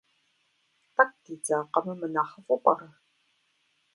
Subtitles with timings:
[0.95, 2.89] ТӀэкӀу дедзакъэмэ мынэхъыфӀу пӀэрэ?